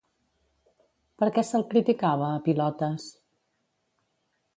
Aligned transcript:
Per 1.23 1.27
què 1.35 1.43
se'l 1.49 1.65
criticava, 1.73 2.31
a 2.39 2.39
Pilotes? 2.47 3.05